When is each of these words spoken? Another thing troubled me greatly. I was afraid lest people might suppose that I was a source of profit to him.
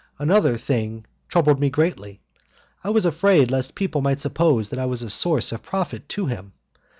Another 0.17 0.57
thing 0.57 1.05
troubled 1.29 1.59
me 1.59 1.69
greatly. 1.69 2.21
I 2.83 2.89
was 2.89 3.05
afraid 3.05 3.51
lest 3.51 3.75
people 3.75 4.01
might 4.01 4.19
suppose 4.19 4.71
that 4.71 4.79
I 4.79 4.87
was 4.87 5.03
a 5.03 5.11
source 5.11 5.51
of 5.51 5.61
profit 5.61 6.09
to 6.09 6.25
him. 6.25 6.53